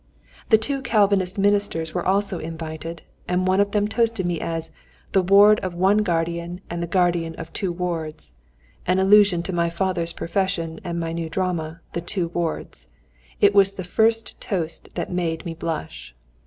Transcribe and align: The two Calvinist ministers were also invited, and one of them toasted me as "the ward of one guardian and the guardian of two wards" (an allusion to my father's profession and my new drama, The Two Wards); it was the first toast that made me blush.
The 0.49 0.57
two 0.57 0.81
Calvinist 0.81 1.37
ministers 1.37 1.93
were 1.93 2.03
also 2.03 2.39
invited, 2.39 3.03
and 3.27 3.45
one 3.47 3.59
of 3.59 3.69
them 3.69 3.87
toasted 3.87 4.25
me 4.25 4.39
as 4.41 4.71
"the 5.11 5.21
ward 5.21 5.59
of 5.59 5.75
one 5.75 5.99
guardian 5.99 6.59
and 6.71 6.81
the 6.81 6.87
guardian 6.87 7.35
of 7.35 7.53
two 7.53 7.71
wards" 7.71 8.33
(an 8.87 8.97
allusion 8.97 9.43
to 9.43 9.53
my 9.53 9.69
father's 9.69 10.11
profession 10.13 10.79
and 10.83 10.99
my 10.99 11.11
new 11.13 11.29
drama, 11.29 11.81
The 11.93 12.01
Two 12.01 12.29
Wards); 12.29 12.87
it 13.41 13.53
was 13.53 13.73
the 13.73 13.83
first 13.83 14.41
toast 14.41 14.89
that 14.95 15.11
made 15.13 15.45
me 15.45 15.53
blush. 15.53 16.15